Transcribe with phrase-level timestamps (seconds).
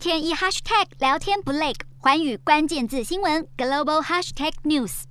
[0.00, 5.02] 天一 hashtag 聊天不累，寰宇关键字新闻 global hashtag news。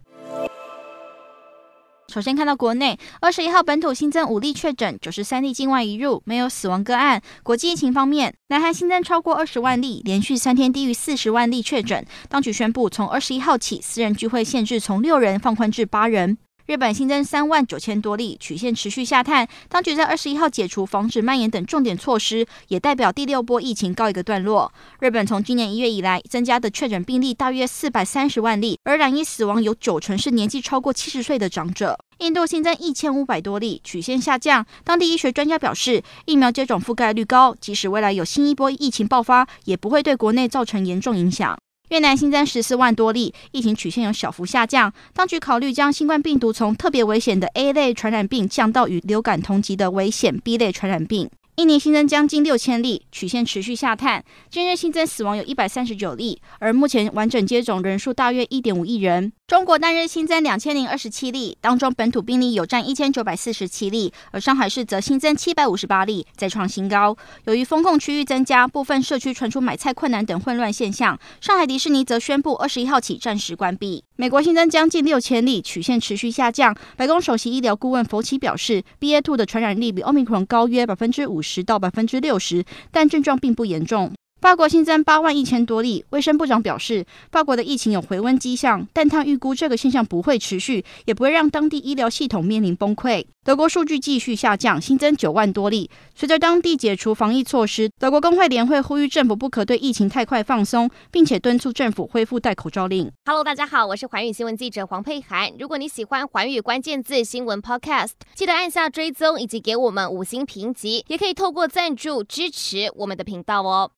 [2.12, 7.22] 首先看到国内，二十一号本土新增五例确诊，九十三例境外移入，没有死亡个案。
[7.44, 12.04] 国际疫情方面，南韩新增超过二十万例，连续三天低于四十万例确诊。
[12.28, 16.40] 当局宣布，从二十一号起，私人聚会限制从六人放宽至八人。
[16.70, 19.48] 日本新增三万九千多例，曲线持续下探。
[19.70, 24.72] 当局在二十一号解除防止蔓延等重点措施，也代表第六波疫情告一个段落。
[25.00, 31.98] 日本从今年一月以来增加的确诊病例大约四百三十万例，而染疫死亡有九成是年纪超过七十岁的长者。
[32.20, 34.63] 印度新增一千五百多例，曲线下降。
[34.84, 41.58] 当地医学专家表示，疫苗接种覆盖率高，即使未来有新一波疫情爆发，也不会对国内造成严重影响。
[41.89, 44.93] 越南新增十四万多例，疫情曲线有小幅下降。
[45.11, 51.27] 当局考虑将新冠病毒从特别危险的 A 类传染病降到与流感同级的危险 B 类传染病。
[51.55, 54.23] 印尼新增将近六千例，曲线持续下探。
[54.52, 59.34] 今日新增死亡有一百三十九例，而目前完整接种人数大约一点五亿人。
[59.50, 67.17] 中国单日新增两千零二十七例，当中本土病例有占一千九百四十七例，而上海市则新增七百五十八例，再创新高。
[67.45, 74.03] 由于封控区域增加，部分社区传出买菜困难等混乱现象，上海迪士尼则宣布二十一号起暂时关闭。
[74.17, 76.75] 美国新增将近六千例，曲线持续下降。
[76.95, 84.14] 白宫首席医疗顾问佛奇表示，BA.2 的传染力比 Omicron 高约百分之五十到百分之六十，但症状并不严重。
[84.41, 93.25] 法国新增八万一千多例，卫生部长表示，法国的疫情有回温迹象，但他预估这个现象不会持续，也不会让当地医疗系统面临崩溃。
[93.43, 95.89] 德国数据继续下降，新增九万多例。
[96.15, 103.11] 随着当地解除防疫措施，德国工会联会呼吁政府不可对疫情太快放松，并且敦促政府恢复戴口罩令。
[103.25, 105.51] Hello，大家好，我是环宇新闻记者黄佩涵。
[105.59, 113.91] 如果你喜欢环宇关键字新闻 Podcast，记得按下追踪以及给我们五星评级，也可以透过赞助支持我们的频道哦。